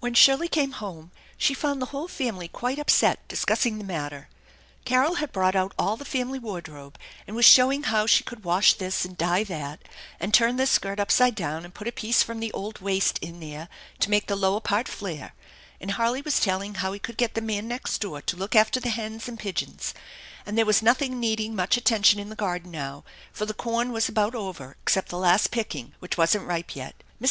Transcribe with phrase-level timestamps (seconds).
[0.00, 4.28] When Shirley came home she found the whole family quite upset discussing the matter.
[4.84, 8.74] Carol had brought out all the family wardrobe and was showing how she could wash
[8.74, 9.80] this, and dye that,
[10.20, 13.40] and turn this skirt upside down, and put a piece from the old waist in
[13.40, 13.70] there
[14.00, 15.32] to make the lower part flare;
[15.80, 18.80] and Harley was telling how he could get the man next door to look after
[18.80, 19.94] the hens and pigeons,
[20.44, 23.02] and there was nothing needing much attention in the garden now,
[23.32, 27.02] for the corn was about over except the last picking, which wasn't ripe yet.
[27.18, 27.28] Mrs.